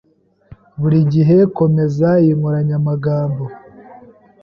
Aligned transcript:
Buri 0.79 0.99
gihe 1.13 1.37
komeza 1.57 2.07
iyi 2.23 2.31
nkoranyamagambo. 2.37 3.43